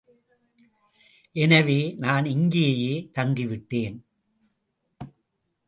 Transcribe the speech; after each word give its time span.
எனவே 1.35 1.93
நான் 1.97 2.25
இங்கேயே 2.25 2.93
தங்கிவிட்டேன். 3.15 3.97